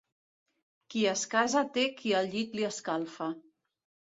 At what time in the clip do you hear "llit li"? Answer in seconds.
2.33-2.67